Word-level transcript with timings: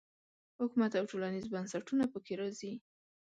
حکومت 0.59 0.91
او 0.99 1.05
ټولنیز 1.11 1.45
بنسټونه 1.53 2.03
په 2.13 2.19
کې 2.25 2.33
راځي. 2.41 2.73